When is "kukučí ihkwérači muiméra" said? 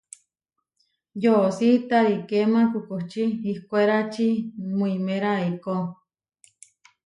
2.71-5.31